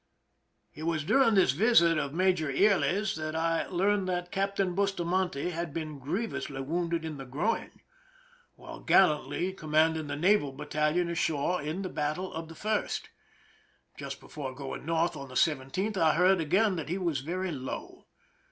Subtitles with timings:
[0.73, 5.75] It was during this visit of Major Yrles that I learned that Captain Bustamante had
[5.75, 7.81] been griev ously wounded in the groin,
[8.55, 13.05] while gallantly com manding the naval battalion ashore in the battle of 289 THE SINKING
[13.05, 14.05] OF THE "MEREIMAC" the 1st.
[14.09, 18.07] Just before going North on the 17th, I heard again that he was very low.